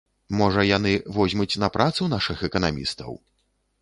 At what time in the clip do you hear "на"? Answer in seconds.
1.65-1.69